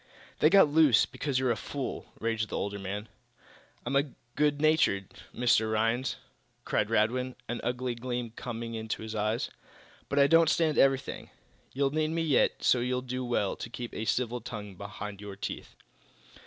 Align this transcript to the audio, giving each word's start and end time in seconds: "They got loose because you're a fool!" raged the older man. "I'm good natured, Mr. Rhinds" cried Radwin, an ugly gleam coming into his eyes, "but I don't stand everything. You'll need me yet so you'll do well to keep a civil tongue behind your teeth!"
"They 0.39 0.49
got 0.49 0.67
loose 0.67 1.05
because 1.05 1.37
you're 1.37 1.51
a 1.51 1.55
fool!" 1.55 2.07
raged 2.19 2.49
the 2.49 2.57
older 2.57 2.79
man. 2.79 3.07
"I'm 3.85 4.15
good 4.35 4.59
natured, 4.59 5.09
Mr. 5.31 5.71
Rhinds" 5.71 6.15
cried 6.65 6.89
Radwin, 6.89 7.35
an 7.47 7.61
ugly 7.63 7.93
gleam 7.93 8.31
coming 8.31 8.73
into 8.73 9.03
his 9.03 9.13
eyes, 9.13 9.51
"but 10.09 10.17
I 10.17 10.25
don't 10.25 10.49
stand 10.49 10.79
everything. 10.79 11.29
You'll 11.71 11.91
need 11.91 12.09
me 12.09 12.23
yet 12.23 12.63
so 12.63 12.79
you'll 12.79 13.03
do 13.03 13.23
well 13.23 13.55
to 13.57 13.69
keep 13.69 13.93
a 13.93 14.05
civil 14.05 14.41
tongue 14.41 14.73
behind 14.73 15.21
your 15.21 15.35
teeth!" 15.35 15.75